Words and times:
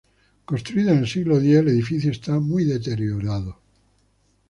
Construida 0.45 0.93
en 0.93 0.97
el 0.97 1.07
siglo 1.07 1.37
X, 1.39 1.55
el 1.57 1.67
edificio 1.67 2.09
está 2.09 2.39
muy 2.39 2.63
deteriorado. 2.65 3.59